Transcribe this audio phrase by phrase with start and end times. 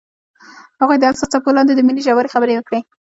[0.81, 2.79] هغوی د حساس څپو لاندې د مینې ژورې خبرې وکړې.